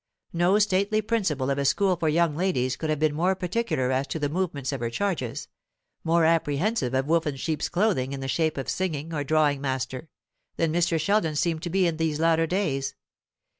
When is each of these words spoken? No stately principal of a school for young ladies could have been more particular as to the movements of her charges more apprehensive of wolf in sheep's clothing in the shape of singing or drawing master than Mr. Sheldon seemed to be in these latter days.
No 0.33 0.57
stately 0.57 0.99
principal 0.99 1.51
of 1.51 1.59
a 1.59 1.65
school 1.65 1.95
for 1.95 2.09
young 2.09 2.35
ladies 2.35 2.75
could 2.75 2.89
have 2.89 2.97
been 2.97 3.13
more 3.13 3.35
particular 3.35 3.91
as 3.91 4.07
to 4.07 4.17
the 4.17 4.29
movements 4.29 4.71
of 4.71 4.79
her 4.79 4.89
charges 4.89 5.47
more 6.03 6.25
apprehensive 6.25 6.95
of 6.95 7.05
wolf 7.05 7.27
in 7.27 7.35
sheep's 7.35 7.69
clothing 7.69 8.11
in 8.11 8.19
the 8.19 8.27
shape 8.27 8.57
of 8.57 8.67
singing 8.67 9.13
or 9.13 9.23
drawing 9.23 9.61
master 9.61 10.09
than 10.55 10.73
Mr. 10.73 10.99
Sheldon 10.99 11.35
seemed 11.35 11.61
to 11.61 11.69
be 11.69 11.85
in 11.85 11.97
these 11.97 12.19
latter 12.19 12.47
days. 12.47 12.95